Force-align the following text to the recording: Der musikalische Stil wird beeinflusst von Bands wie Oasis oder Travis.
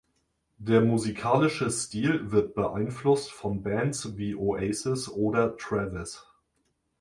Der 0.57 0.81
musikalische 0.81 1.69
Stil 1.69 2.31
wird 2.31 2.55
beeinflusst 2.55 3.29
von 3.31 3.61
Bands 3.61 4.17
wie 4.17 4.33
Oasis 4.33 5.07
oder 5.07 5.55
Travis. 5.57 6.25